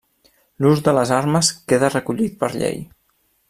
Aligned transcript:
L'ús 0.65 0.81
de 0.87 0.93
les 0.99 1.11
armes 1.17 1.51
queda 1.73 1.93
recollit 1.99 2.37
per 2.43 2.51
llei. 2.59 2.83